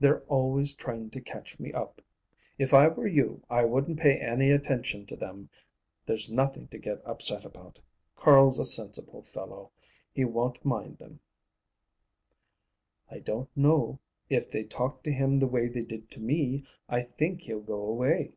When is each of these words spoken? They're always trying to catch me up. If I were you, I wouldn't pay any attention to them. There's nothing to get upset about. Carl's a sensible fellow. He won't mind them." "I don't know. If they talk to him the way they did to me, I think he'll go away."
They're 0.00 0.22
always 0.28 0.72
trying 0.72 1.10
to 1.10 1.20
catch 1.20 1.60
me 1.60 1.74
up. 1.74 2.00
If 2.58 2.72
I 2.72 2.88
were 2.88 3.06
you, 3.06 3.42
I 3.50 3.64
wouldn't 3.66 4.00
pay 4.00 4.16
any 4.16 4.50
attention 4.50 5.04
to 5.04 5.14
them. 5.14 5.50
There's 6.06 6.30
nothing 6.30 6.68
to 6.68 6.78
get 6.78 7.04
upset 7.06 7.44
about. 7.44 7.78
Carl's 8.16 8.58
a 8.58 8.64
sensible 8.64 9.20
fellow. 9.20 9.70
He 10.10 10.24
won't 10.24 10.64
mind 10.64 10.96
them." 10.96 11.20
"I 13.10 13.18
don't 13.18 13.54
know. 13.54 13.98
If 14.30 14.50
they 14.50 14.64
talk 14.64 15.02
to 15.02 15.12
him 15.12 15.38
the 15.38 15.46
way 15.46 15.68
they 15.68 15.84
did 15.84 16.10
to 16.12 16.20
me, 16.22 16.64
I 16.88 17.02
think 17.02 17.42
he'll 17.42 17.60
go 17.60 17.86
away." 17.88 18.32